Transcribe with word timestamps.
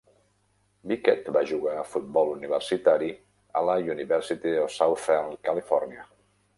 Bickett 0.91 1.29
va 1.35 1.43
jugar 1.51 1.75
a 1.81 1.83
futbol 1.91 2.33
universitari 2.37 3.13
a 3.61 3.65
la 3.71 3.79
University 3.95 4.59
of 4.67 4.75
Southern 4.81 5.41
California. 5.51 6.13